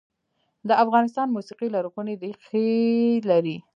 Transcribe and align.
د 0.67 0.71
افغانستان 0.83 1.27
موسیقي 1.35 1.67
لرغونې 1.75 2.13
ریښې 2.21 2.71
لري 3.29 3.57